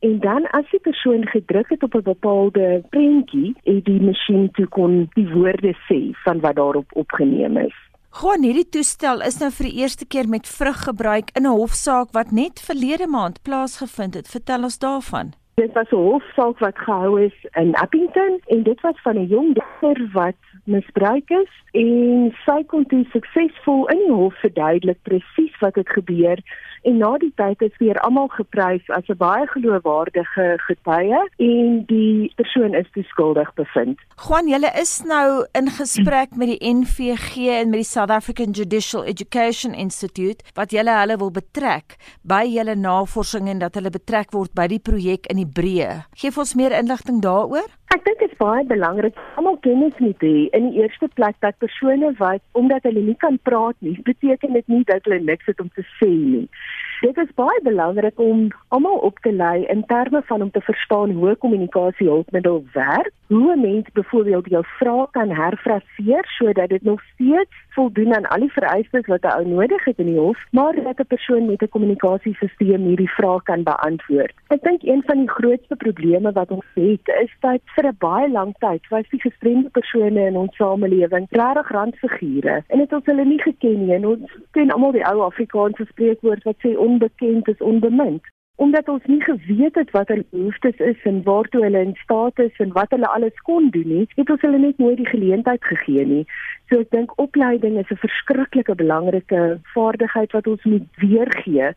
[0.00, 4.66] En dan as die persoon gedruk het op 'n bepaalde prentjie, het die masjien toe
[4.66, 7.74] kon die woorde sê van wat daarop opgeneem is.
[8.10, 12.08] Gewoon hierdie toestel is nou vir die eerste keer met vrug gebruik in 'n hofsaak
[12.12, 14.28] wat net verlede maand plaasgevind het.
[14.28, 15.32] Vertel ons daarvan.
[15.54, 19.54] Dit was 'n hofsaak wat gehou is in Appington en dit was van 'n jong
[19.54, 25.74] dogter wat misbruik is en sy kon toe suksesvol in die hof verduidelik presies wat
[25.74, 26.38] het gebeur
[26.82, 32.32] en na die tyd is weer almal geprys as 'n baie geloofwaardige getuie en die
[32.36, 33.98] persoon is skuldig bevind.
[34.28, 39.04] Juan, julle is nou in gesprek met die NVG en met die South African Judicial
[39.04, 44.54] Education Institute wat julle hulle wil betrek by julle navorsing en dat hulle betrek word
[44.54, 46.04] by die projek in die breë.
[46.14, 47.68] Geef ons meer inligting daaroor.
[47.88, 51.56] Ek dink dit is baie belangrik almal kennis moet hê in die eerste plek dat
[51.64, 55.62] persone wat omdat hulle nie kan praat nie, beteken dit nie dat hulle niks het
[55.64, 56.44] om te sê nie.
[57.00, 61.16] Dit is baie belangrik om almal op te lei in terme van om te verstaan
[61.16, 67.00] hoe kommunikasie hulpmiddel werk, hoe 'n mens byvoorbeeld jou vrae kan herfraseer sodat dit nog
[67.14, 70.74] steeds voldoen aan al die vereistes wat 'n ou nodig het in die hof, maar
[70.74, 74.34] dat 'n persoon met 'n kommunikasiesisteem hierdie vrae kan beantwoord.
[74.54, 78.28] Ek dink een van die grootste probleme wat ons het, is dat vir 'n baie
[78.38, 83.24] lang tyd was die gestremde persone in ons samelewing regtig randfigure en dit ons hulle
[83.24, 83.94] nie geken nie.
[83.94, 88.22] En ons ken almal die ou Afrikaanse spreekwoord wat sê onbekend is onbemind
[88.58, 92.56] omdat ons nie geweet het wat hulle behoeftes is en waartoe hulle in staat is
[92.64, 96.06] en wat hulle alles kon doen nie, het ons hulle net nooit die geleentheid gegee
[96.06, 96.24] nie.
[96.68, 101.70] So ek dink opleiding is 'n verskriklike belangrike vaardigheid wat ons moet weergee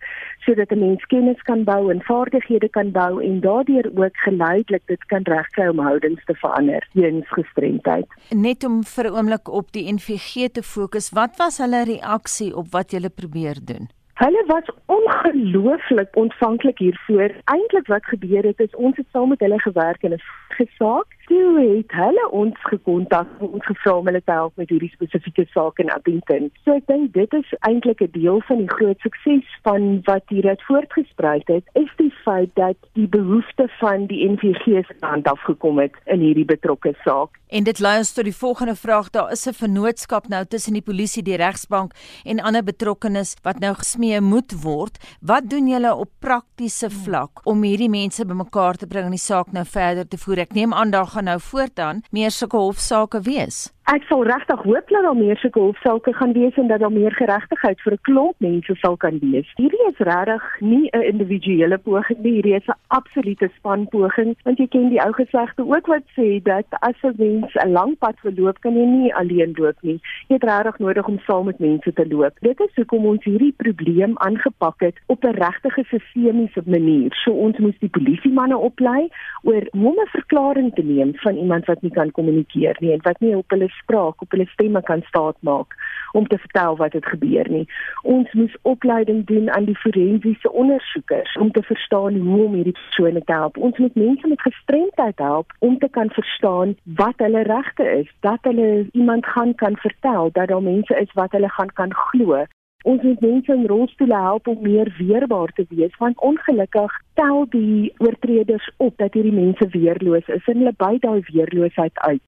[0.46, 5.06] sodat 'n mens kennis kan bou en vaardighede kan bou en daardeur ook geleidelik dit
[5.06, 8.08] kan regkry om houdings te verander teens gestremdheid.
[8.34, 12.68] Net om vir 'n oomblik op die NVG te fokus, wat was hulle reaksie op
[12.72, 14.01] wat jy probeer doen?
[14.22, 17.32] Hulle was ongelooflik ontvanklik hiervoor.
[17.44, 21.78] Eintlik wat gebeur het is ons het saam met hulle gewerk in 'n gesaak toe
[21.78, 25.80] het hulle ons gekontak om ons gevra om hulle te help met hierdie spesifieke saak
[25.80, 26.50] in Abington.
[26.66, 30.64] So ek dink dit is eintlik 'n deel van die groot sukses van wat hieruit
[30.68, 35.80] voortgespruit het, is die feit dat die behoefte van die NVG se kant af gekom
[35.80, 37.40] het in hierdie betrokke saak.
[37.52, 40.82] En dit lei ons tot die volgende vraag: daar is 'n vennootskap nou tussen die
[40.82, 41.92] polisie, die regsbank
[42.24, 44.98] en ander betrokkenes wat nou gesmee moet word.
[45.22, 49.52] Wat doen julle op praktiese vlak om hierdie mense bymekaar te bring en die saak
[49.52, 50.40] nou verder te voer?
[50.40, 53.70] Ek neem aan daar gaan nou voortaan meer sulke hofsaake wees.
[53.90, 57.12] Ek sal regtig hoop dat daar meer sulke hofsaake gaan wees en dat daar meer
[57.18, 59.48] geregtigheid vir 'n klomp mense sal kan wees.
[59.58, 64.68] Hierdie is regtig nie 'n individuele poging nie, hierdie is 'n absolute spanpoging want jy
[64.68, 68.62] ken die ou gesegde ook wat sê dat as 'n mens 'n lang pad verloop,
[68.62, 70.00] kan jy nie alleen loop nie.
[70.28, 72.34] Jy het regtig nodig om saam met mense te loop.
[72.42, 77.10] Dit is hoekom ons hierdie probleem aangepak het op 'n regtige sistemiese manier.
[77.14, 79.10] So ons moes die polisiemanne oplei
[79.44, 83.02] oor hoe om 'n verklaring te neem van iemand wat nie kan kommunikeer nie en
[83.02, 85.76] wat nie op hulle spraak op hulle stemme kan staat maak
[86.12, 87.68] om te vertel wat het gebeur nie.
[88.04, 93.24] Ons moes opleiding doen aan die forensiese ondersoekers om te verstaan hoe om hierdie persone
[93.24, 93.58] te help.
[93.58, 98.40] Ons moet mense met gestremdheid help om te kan verstaan wat hulle regte is, dat
[98.42, 102.46] hulle iemand gaan kan vertel dat daar mense is wat hulle gaan kan glo
[102.84, 107.94] Ons moet mense in rolstoele help om meer weerbaar te wees want ongelukkig tel die
[107.98, 112.22] oortreders op dat hierdie mense weerloos is en hulle by daai weerloosheid uit.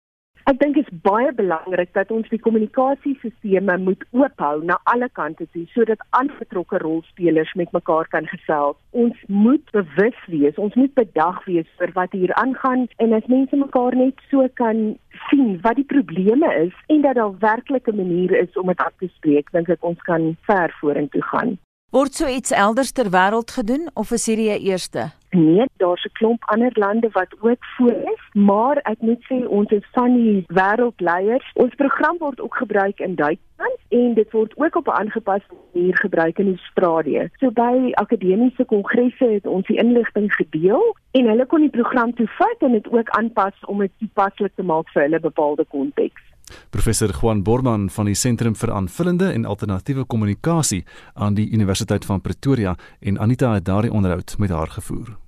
[0.44, 5.46] Ek dink dit is baie belangrik dat ons die kommunikasiesisteme moet oophou na alle kante
[5.56, 8.76] toe sodat alle betrokke rolspelers met mekaar kan gesels.
[8.92, 13.56] Ons moet bewus wees, ons moet bedag wees vir wat hier aangaan en as mense
[13.56, 14.84] mekaar net so kan
[15.30, 18.98] sien wat die probleme is en dat daar werklik 'n manier is om dit aan
[19.00, 21.58] te spreek, dink ek ons kan ver vorentoe gaan.
[21.94, 25.12] Word so iets elders ter wêreld gedoen of is hierdie 'n eerste?
[25.34, 29.70] Nee, daar's 'n klomp ander lande wat ook voor is, maar ek moet sê ons
[29.70, 31.52] is van die wêreldleiers.
[31.54, 35.98] Ons program word ook gebruik in Duitsland en dit word ook op 'n aangepaste manier
[35.98, 37.30] gebruik in Australië.
[37.40, 42.58] So by akademiese kongresse het ons die inligting gedeel en hulle kon die program toevat
[42.60, 46.22] en dit ook aanpas om dit toepaslik te maak vir hulle bepaalde konteks.
[46.70, 52.22] Professor Juan Borman van die Sentrum vir Aanvullende en Alternatiewe Kommunikasie aan die Universiteit van
[52.22, 55.23] Pretoria en Anita het daardie onderhoud met haar gevoer.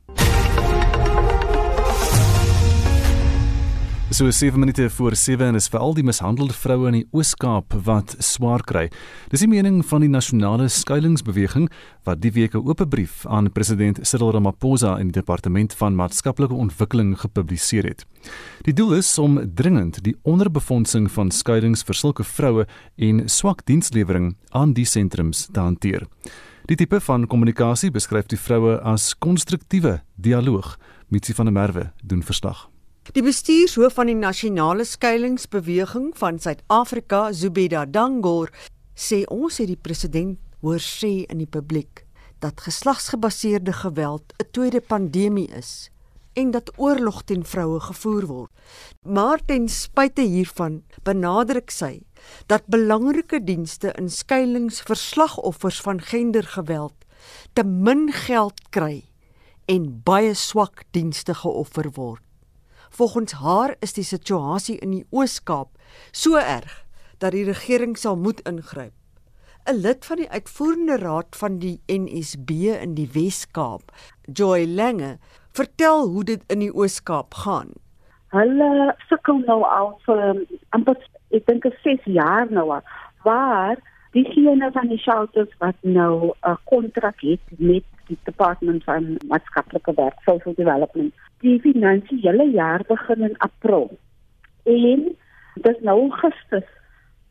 [4.11, 7.73] So 7 minute voor 7 en is vir al die mishandelde vroue in die Oos-Kaap
[7.87, 8.83] wat swaar kry.
[9.31, 11.65] Dis die mening van die nasionale skuilingsbeweging
[12.05, 16.53] wat die week 'n oop brief aan president Cyril Ramaphosa in die departement van maatskaplike
[16.53, 18.05] ontwikkeling gepubliseer het.
[18.61, 24.35] Die doel is om dringend die onderbefondsing van skuilings vir sulke vroue en swak dienslewering
[24.51, 26.07] aan die sentrums te hanteer.
[26.67, 30.77] Die tipe van kommunikasie beskryf die vroue as konstruktiewe dialoog.
[31.09, 32.74] Mitsi van der Merwe doen verslag.
[33.13, 38.49] Die bestuurshoof van die nasionale skuilingsbeweging van Suid-Afrika, Zubeda Dangor,
[38.97, 42.01] sê ons het die president hoor sê in die publiek
[42.41, 45.91] dat geslagsgebaseerde geweld 'n tweede pandemie is
[46.33, 48.51] en dat oorlog teen vroue gevoer word.
[49.03, 52.01] Maar ten spyte hiervan benadruk sy
[52.47, 56.95] dat belangrike dienste in skuilings vir slagoffers van gendergeweld
[57.53, 59.03] te min geld kry
[59.65, 62.24] en baie swak dienste geoffer word.
[62.89, 65.69] Volgens haar is die situasie in die Oos-Kaap
[66.11, 66.85] so erg
[67.19, 68.93] dat die regering sal moet ingryp.
[69.65, 72.49] 'n Lid van die uitvoerende raad van die NSB
[72.81, 73.91] in die Wes-Kaap,
[74.29, 75.17] Joy Lange,
[75.51, 77.71] vertel hoe dit in die Oos-Kaap gaan.
[78.35, 80.99] Hulle sukkel nou al vir amper
[81.33, 82.83] ek dink 6 jaar nou al,
[83.23, 83.81] waar
[84.15, 90.17] diegene van die shelters wat nou 'n kontrak het met die departement van maatskaplike werk,
[90.25, 91.13] social development
[91.45, 93.97] die finansiële jaar begin in April.
[94.63, 95.03] En
[95.53, 96.69] dis nou Augustus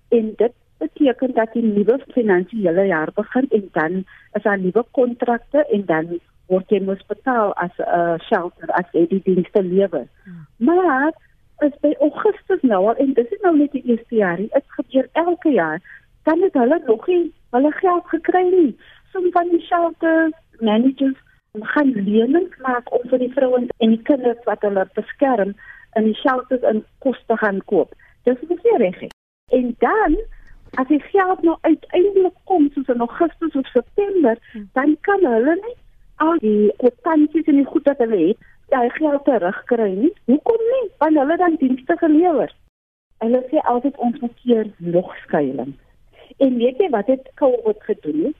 [0.08, 5.66] en dit beteken dat die nuwe finansiële jaar begin en dan is daar nuwe kontrakte
[5.66, 6.18] en dan
[6.52, 10.06] word jy mos betaal as 'n uh, shelter as jy die dienste lewer.
[10.24, 10.46] Hmm.
[10.56, 11.12] Maar
[11.64, 15.50] as by Augustus nou al en dis nou net die eerste jaar, dit gebeur elke
[15.50, 15.80] jaar,
[16.24, 18.72] dan het hulle nog nie hulle geld gekry nie.
[19.12, 21.18] Sommige van die shelter managers
[21.60, 25.54] gaan lenings maak om vir die vrouens en die kinders wat hulle beskerm
[25.94, 27.92] in die shelters en kos te gaan koop.
[28.24, 29.12] Dis nie reg nie.
[29.52, 30.16] En dan
[30.80, 34.38] as die geld nou uiteindelik kom soos in Augustus of September,
[34.72, 35.76] dan kan hulle nie
[36.16, 40.12] al die kwitansies en die goed wat hulle het, daai geld terugkry nie.
[40.30, 40.84] Hoekom nie?
[40.98, 42.50] Want hulle dan dienste gelewer.
[43.22, 45.83] Hulle sê altyd ons moet keer nog skuilings.
[46.36, 48.34] En weet jy wat het COVID gedoen?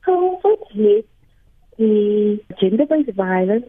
[0.00, 1.06] COVID het
[1.76, 3.68] die gender-based violence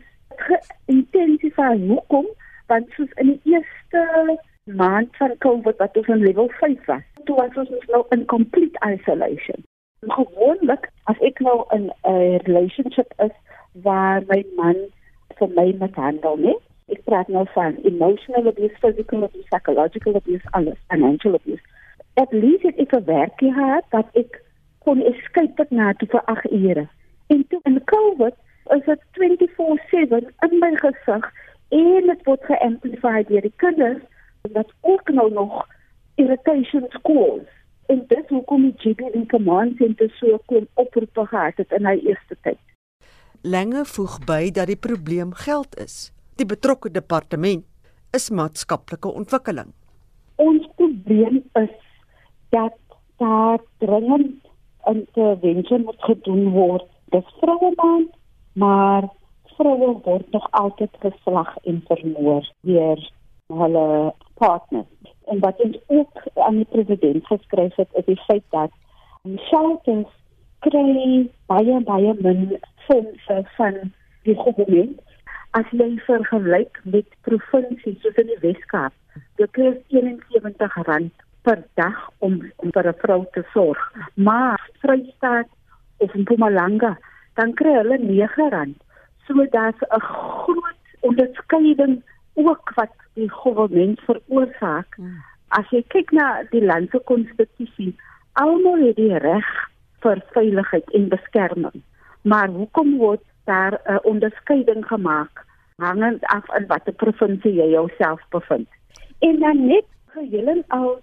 [0.85, 2.27] intensify hoekom?
[2.67, 7.35] Want soos in die eerste maand van COVID wat ons in level 5 was toe
[7.35, 9.63] was ons nou in complete isolation.
[10.07, 13.35] Gewoonlik as ek nou in 'n relationship is
[13.71, 14.75] waar my man
[15.37, 16.57] vir my met handel nie
[16.91, 21.63] ek praat nou van emotional abuse physical abuse psychological abuse alles financial abuse
[22.13, 24.41] at least ek het 'n werk gehad dat ek
[24.80, 26.88] kon escape na toe vir 8 ure
[27.34, 28.36] En toe in COVID
[28.76, 31.32] is dit 24/7 in my gesig
[31.69, 34.02] en dit word geamplifieer deur die kinders
[34.58, 35.67] wat ook nou nog
[36.15, 37.49] irritation scores.
[37.86, 42.38] En dit hoekom die GBV command center so kom oproep gehad het in hy eerste
[42.41, 42.60] tyd.
[43.41, 46.12] Lenge voeg by dat die probleem geld is.
[46.36, 47.65] Die betrokke departement
[48.12, 49.73] is maatskaplike ontwikkeling.
[50.36, 51.74] Ons probleem is
[52.54, 52.78] dat
[53.18, 54.34] daar dringend
[54.86, 58.12] 'n intervensie moet gedoen word dis vroue maand,
[58.54, 59.04] maar
[59.43, 63.12] vroue word nog altyd geslag en vermoor deur
[63.47, 65.14] hulle partners.
[65.26, 68.72] En wat ons ook aan die president geskryf het, is die feit dat
[69.36, 70.14] shelters
[70.60, 73.76] kry baie baie min fondse van
[74.24, 74.99] die regering
[75.51, 78.93] as jy vergelyk met provinsies soos in die Weskaap.
[79.36, 80.80] Dit kry R71
[81.43, 83.81] per dag om om vir 'n vrou te sorg.
[84.13, 85.49] Maar Vrystaat
[85.97, 86.97] of Mpumalanga,
[87.33, 88.75] dan kry hulle R9.
[89.27, 92.01] So daar's 'n groot onderskeiding
[92.33, 94.97] ook wat die regering veroorsaak.
[95.47, 97.95] As jy kyk na die land se konstitusie,
[98.33, 99.49] almal het die reg
[100.01, 101.81] vir veiligheid en beskerming.
[102.21, 108.67] Maar hoekom word daar 'n onderskeiding gemaak hangend af in watter provinsie jy jouself bevind?
[109.19, 111.01] En dan net geheel al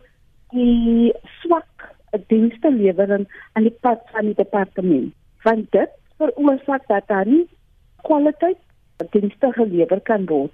[0.51, 1.91] die swak
[2.33, 5.15] dienste lewering aan die pad van die departement.
[5.43, 7.47] Want dit veroorsaak dat daar nie
[8.03, 8.59] kwaliteit
[9.11, 10.53] dienste gelewer kan word.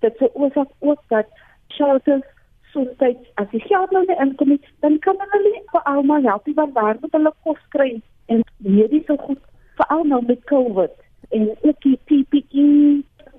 [0.00, 1.26] Dit veroorsaak ook dat
[1.68, 2.24] shelters
[2.72, 3.02] soms
[3.34, 6.74] as die geld nou nie inkom nie, dan kan hulle nie vir almal help want
[6.78, 7.90] waar moet hulle kos kry
[8.32, 9.40] en hierdie so goed
[9.76, 10.94] vir almal met COVID
[11.36, 12.66] en ook die PPE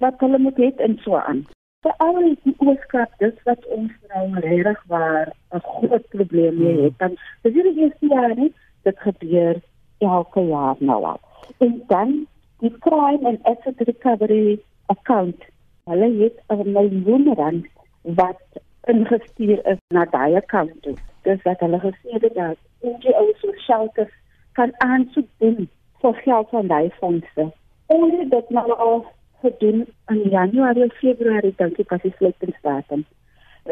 [0.04, 1.46] wat hulle moet hê en so aan.
[1.84, 6.98] Vir al die oorskrap dis wat ons nou regtig waar 'n groot probleem mee het.
[6.98, 8.54] Dan dis hierdie eerste jaar nie
[8.84, 9.62] dit gebeur
[9.98, 11.20] elke jaar nou al.
[11.58, 12.28] En dan
[12.60, 15.44] die crime and asset recovery account.
[15.86, 17.66] Hulle het 'n miljoen rand
[18.02, 18.42] wat
[18.84, 20.96] ingestuur is na daai account toe.
[21.22, 24.14] Dis wat hulle gesê het dat NGO's so shelters
[24.52, 25.70] kan aansoek doen
[26.02, 27.52] vir geld van daai fondse.
[27.86, 29.06] Ons het dit nou al
[29.44, 33.06] gedoen in Januarie of Februarie dink ek as die sluitingsdatum.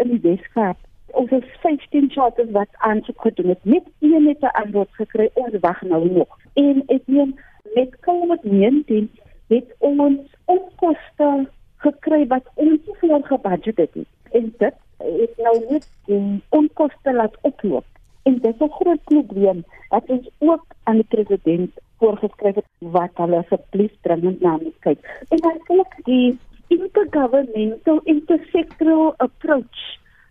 [0.03, 0.79] In die Weskaap
[1.19, 3.65] ons het 15 shelters wat aansoek gedoen het.
[3.65, 5.29] Net een het 'n antwoord gekry.
[5.33, 6.37] Ons wag nou nog.
[6.53, 7.39] En ek meen
[7.75, 9.09] met COVID-19
[9.47, 11.47] het ons onkoste
[11.77, 14.07] gekry wat ons nie voor gebudget het nie.
[14.31, 17.85] En dit het nou net die onkoste laat oploop.
[18.23, 21.71] En dit is 'n groot probleem wat ons ook aan die president
[22.01, 25.05] voorgeskryf het wat hulle asseblief dringend na moet kyk.
[25.29, 26.27] En dan sê ek die
[26.73, 29.85] intergovernmental intersectoral approach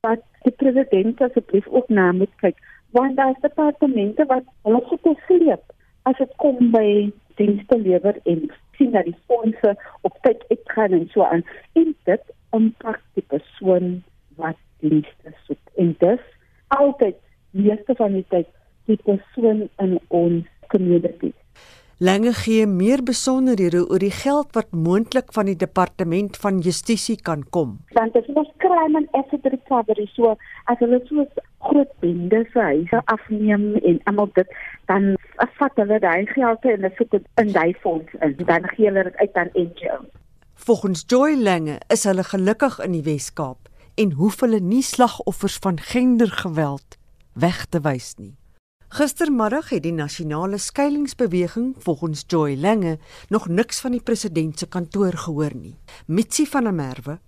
[0.06, 2.58] wat die president asseblief ook na moet kyk.
[2.96, 5.64] Want daar is departemente wat hulle gesleep
[6.08, 8.46] as dit kom by dienste lewer en
[8.76, 9.74] sien dat die fondse
[10.08, 11.44] op tyd uitgaan en so aan.
[11.78, 14.00] En dit impak die persoon
[14.40, 15.60] wat dienste soek.
[15.76, 16.24] En dis
[16.68, 17.16] altyd
[17.50, 18.48] meeste van die tyd
[18.90, 21.32] die persoon in ons community.
[22.02, 27.42] Lange gee meer besonderhede oor die geld wat moontlik van die departement van justisie kan
[27.52, 27.74] kom.
[27.92, 30.30] Want dit is crime and asset recovery so
[30.72, 31.26] as hulle so
[31.68, 34.56] groot bendes huise afneem en almal dit
[34.88, 35.12] dan
[35.44, 39.20] afvat hulle daai geld en sit dit in daai fonds en dan gee hulle dit
[39.20, 40.00] uit aan NGO.
[40.54, 43.68] Volgens Joy Lange is hulle gelukkig in die Wes-Kaap
[44.00, 46.96] en hoef hulle nie slagoffers van gendergeweld
[47.36, 48.39] weg te wys nie.
[48.90, 55.14] Gistermiddag het die nasionale skuilingsbeweging volgens Joy Lange nog niks van die president se kantoor
[55.14, 55.76] gehoor nie.
[56.06, 57.20] Mitsi van der Merwe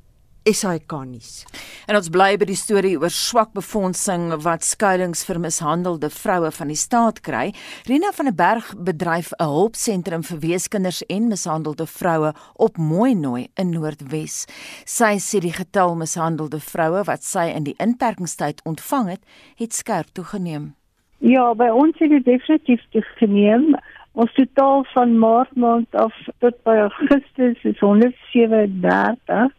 [0.42, 1.44] SAK nuus.
[1.86, 6.74] En ons bly by die storie oor swak befondsing wat skuilings vir mishandelde vroue van
[6.74, 7.52] die staat kry.
[7.86, 13.70] Rina van der Berg bedryf 'n hulpsentrum vir weeskinders en mishandelde vroue op Mooinooi in
[13.70, 14.46] Noordwes.
[14.84, 19.22] Sy sê die getal mishandelde vroue wat sy in die inperkingstyd ontvang het,
[19.54, 20.74] het skerp toegeneem.
[21.22, 23.76] Ja, by ons het dit definitief toegeneem.
[24.12, 29.52] Ons totaal van Maart maand af tot by Augustus is 137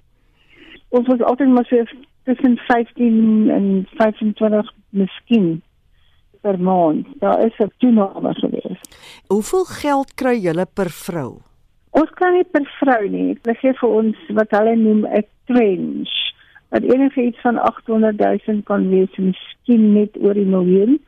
[0.93, 1.83] ons was altyd maar so
[2.23, 5.61] tussen 15 en 25 miskien
[6.41, 7.07] per maand.
[7.19, 8.79] Daar is 'n toename gewees.
[9.27, 11.41] Hoeveel geld kry julle per vrou?
[11.89, 13.37] Ons kry nie per vrou nie.
[13.41, 16.13] Hulle gee vir ons wat hulle noem 'n trench.
[16.69, 20.99] Wat enige iets van 800 000 kan wees, miskien net oor die miljoen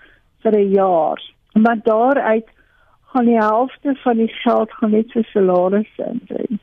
[0.45, 1.19] vir 'n jaar.
[1.53, 2.47] Maar daaruit
[3.09, 6.05] gaan die helfte van die geld gaan net vir salarisse
[6.49, 6.59] in.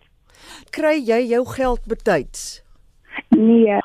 [0.71, 2.63] Kry jy jou geld betyds?
[3.29, 3.79] Nee,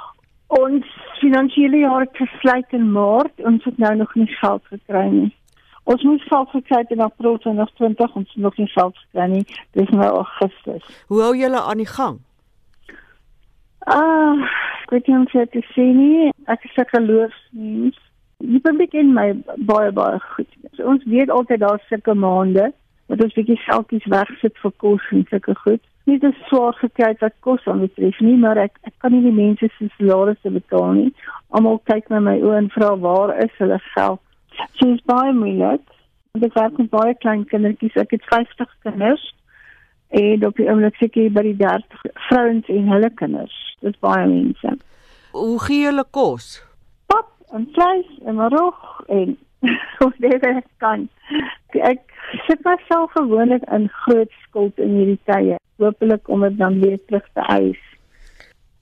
[0.47, 0.85] ons
[1.19, 3.33] finansiële jaar het gesluit in Maart.
[3.37, 5.35] Ons het nou nog nie geld gekry nie.
[5.83, 9.45] Ons moet geld gekry het in April 2020, ons het nog nie geld gekry nie.
[9.71, 11.03] Dis nou Augustus.
[11.07, 12.19] Hoe hou julle aan die gang?
[13.79, 14.43] Ah,
[14.83, 16.31] ek weet nie hoe om te sê nie.
[16.45, 18.06] Ek is 'n geloofsmens.
[18.43, 20.49] Die publiek in my baie baie goed.
[20.75, 22.71] So, ons weet altyd daar sulke maande
[23.07, 27.35] wat ons bietjie geldjies wegsit vir kos en sulke goed nie te swaar gekry wat
[27.43, 31.09] kos aan betref nie, maar ek ek kan nie die mense se salarisse betaal nie.
[31.55, 34.21] Almal kyk na my oë en vra waar is hulle geld?
[34.79, 35.83] So is baie moeilik.
[36.39, 37.97] Ek werk met baie klein kindertjies.
[37.99, 39.25] Ek het 50 kinders
[40.15, 43.57] en op die oomblik sit ek by die 30 vrouens en hulle kinders.
[43.81, 44.77] Dit is baie mense.
[45.35, 46.53] Hoe gee hulle kos?
[47.51, 49.37] En vleis en rog en
[49.97, 51.07] hoe dit kan.
[51.67, 52.01] Ek
[52.47, 57.25] sit myself gewoonlik in groot skuld in hierdie tye hopelik om dit dan weer terug
[57.33, 57.81] te eis.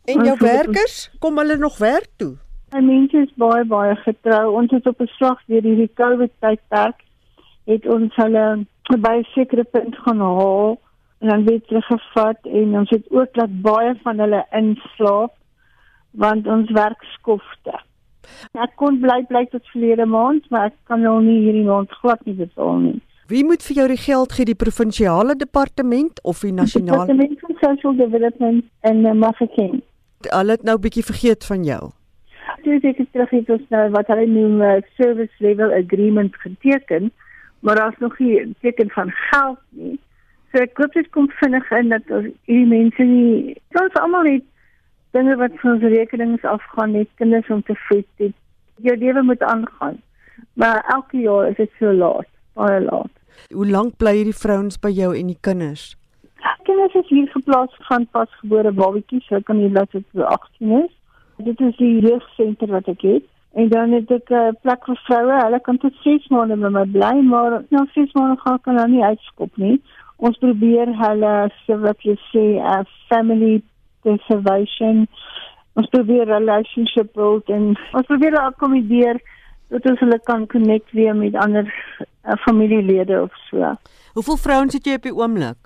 [0.05, 2.35] En jou werkers, kom hulle nog werk toe?
[2.69, 4.53] En mense is baie baie getrou.
[4.61, 7.01] Ons het op 'n slag deur hierdie COVID tydperk
[7.65, 8.65] het ons hulle
[9.05, 10.79] by 'n sekere punt gaan haal
[11.19, 15.33] en dan weer teruggevat en ons het ook laat baie van hulle inslaap
[16.11, 17.79] want ons werk skofte.
[18.53, 22.23] Ek kon bly bly tot verlede maand, maar ek kan nou nie hierdie maand glad
[22.25, 23.01] nie betaal nie.
[23.27, 27.55] Wie moet vir jou die geld gee, die provinsiale departement of die nasionale departement van
[27.63, 29.81] social development en uh, Mafeking?
[30.29, 31.91] Hulle het nou 'n bietjie vergeet van jou.
[32.63, 36.35] Dis ek het terug het ons nou wat hulle noem 'n uh, service level agreement
[36.35, 37.11] geteken,
[37.59, 39.99] maar daar's nog nie teken van geld nie.
[40.51, 44.43] So ek koop dit kom vinnig in dat ons hierdie mense nie ons almal net
[45.17, 48.33] dinge wat van ons rekenings afgaan net kinders om te voed dit
[48.83, 50.01] jou lewe moet aangaan.
[50.53, 53.11] Maar elke jaar is dit so laat baie laat.
[53.51, 55.93] Hoe lank bly hierdie vrouens by jou en die kinders?
[56.67, 60.91] Kinders is hier geplaas gaan pasgebore babatjies hulle kan hier laat dit 18 is.
[61.47, 63.27] Dit is die jeugdsentrum wat ek het.
[63.55, 65.35] En dan het ek 'n uh, plek vir vroue.
[65.43, 68.91] Hulle kan tot 6 maande met my bly maar na 6 maande gaan kan hulle
[68.91, 69.81] nie uitskop nie.
[70.17, 71.33] Ons probeer hulle
[71.65, 73.63] so wat jy sê 'n uh, family
[74.07, 75.05] conservation.
[75.75, 79.19] Ons probeer relationship build en ons probeer akkommodeer
[79.73, 83.73] dat ons hulle kan connect weer met ander uh, familielede of so.
[84.13, 85.59] Hoeveel vrouens het jy op die oomblik?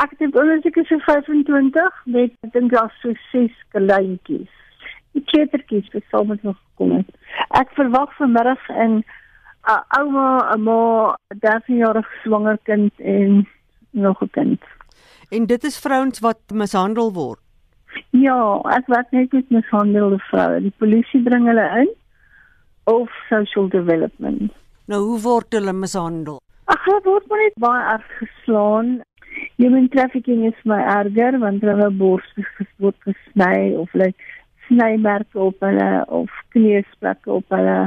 [0.00, 4.50] Ek het ondersoek is so 25 met ek dink daar's so 6 kleintjies.
[5.12, 7.10] Die kleutertjies wat saam met nog gekom het.
[7.58, 9.04] Ek verwag vanmiddag in 'n
[9.68, 13.48] uh, ouma, 'n ma, 'n 13-jarige swanger kind en
[13.90, 14.62] nog 'n kind.
[15.30, 17.38] En dit is vrouens wat mishandel word.
[18.10, 18.38] Ja,
[18.74, 20.58] ek werk net met mishandelde vroue.
[20.64, 21.92] Die polisie bring hulle in
[22.90, 24.50] of social development.
[24.90, 26.40] Nou hoe word hulle mishandel?
[26.66, 28.90] Ag, hulle word maar net baie erg geslaan.
[29.62, 32.26] Human trafficking is my erger want hulle bors
[32.82, 34.10] word gesny of hulle
[34.66, 37.78] snymerke op hulle of kneesplekke op hulle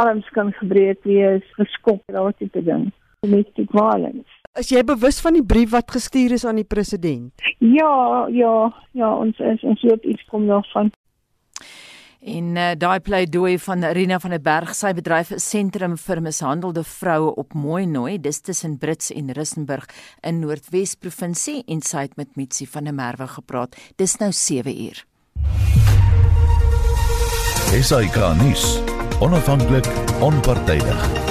[0.00, 2.88] arms kan gebreek wees, geskop, daardie tipe ding.
[3.20, 4.28] Domestic violence.
[4.58, 7.34] Is jy bewus van die brief wat gestuur is aan die president?
[7.60, 8.54] Ja, ja,
[8.96, 10.88] ja, ons is ons hoop iets kom nog van.
[12.20, 16.84] En uh, daai pleidooi van Rina van der Berg, sy bedryf 'n sentrum vir mishandelde
[16.84, 19.84] vroue op Mooinooi, dis tussen Brits en Rissenburg
[20.20, 23.76] in Noordwes provinsie en sy het met Mitsi van der Merwe gepraat.
[23.96, 25.04] Dis nou 7 uur.
[27.80, 28.80] SAK nuus.
[29.20, 29.86] Onafhanklik,
[30.20, 31.29] onpartydig